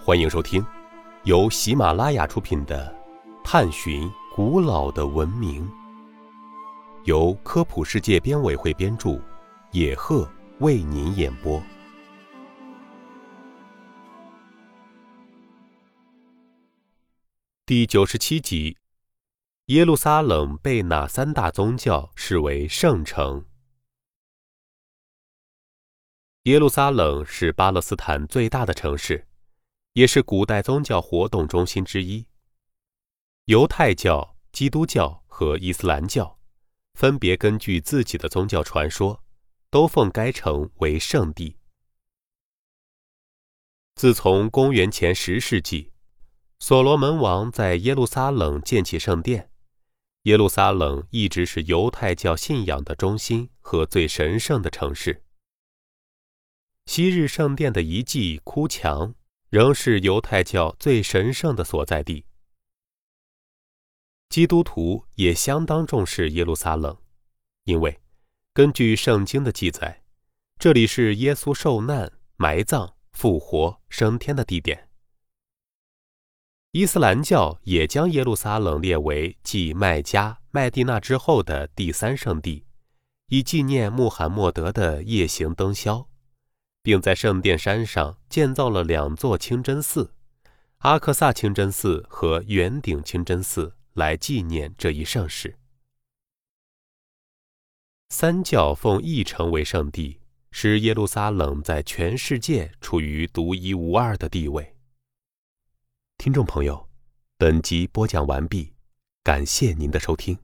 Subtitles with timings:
[0.00, 0.64] 欢迎收听
[1.24, 2.96] 由喜马拉雅出品的
[3.44, 5.68] 《探寻古老的文明》，
[7.04, 9.20] 由科普世界编委会编著，
[9.72, 10.26] 野鹤
[10.60, 11.62] 为您演播。
[17.66, 18.78] 第九十七集：
[19.66, 23.44] 耶路撒冷被哪三大宗教视为圣城？
[26.44, 29.26] 耶路撒冷是巴勒斯坦最大的城市，
[29.98, 32.24] 也是古代宗教活动中心之一。
[33.46, 36.38] 犹太教、基督教和伊斯兰教
[36.94, 39.24] 分别根据自己的宗教传说，
[39.70, 41.56] 都奉该城为圣地。
[43.96, 45.90] 自从公元前十世纪，
[46.60, 49.50] 所罗门王在耶路撒冷建起圣殿，
[50.22, 55.24] 耶路撒冷一直是犹太教信仰的中心和最神圣的城市。
[56.86, 59.16] 昔日圣殿的遗迹哭墙，
[59.50, 62.24] 仍是犹太教最神圣的所在地。
[64.28, 66.94] 基督徒也相当重视耶路撒冷，
[67.64, 67.98] 因为
[68.52, 70.02] 根据圣经的记载，
[70.58, 74.90] 这里是耶稣受难、埋葬、复活、升天的地点。
[76.72, 82.66] 伊斯兰教也将耶路撒冷列为继麦加、麦地那之后的第三圣地，
[83.28, 86.06] 以纪念穆罕默德的夜行灯宵。
[86.88, 90.14] 并在圣殿山上建造了两座清真寺，
[90.78, 95.58] 阿克萨清真寺和圆顶清真寺，来纪念这一盛事。
[98.08, 100.18] 三教奉一城为圣地，
[100.50, 104.74] 使耶路撒冷在全世界处于独一无二的地位。
[106.16, 106.88] 听众朋友，
[107.36, 108.72] 本集播讲完毕，
[109.22, 110.38] 感谢您的收听。